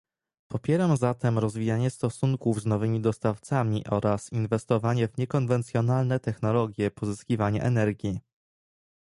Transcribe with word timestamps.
Popieram 0.47 0.97
zatem 0.97 1.37
rozwijanie 1.39 1.89
stosunków 1.89 2.61
z 2.61 2.65
nowymi 2.65 3.01
dostawcami 3.01 3.87
oraz 3.87 4.31
inwestowanie 4.33 5.07
w 5.07 5.17
niekonwencjonalne 5.17 6.19
technologie 6.19 6.91
pozyskiwania 6.91 7.63
energii 7.63 8.19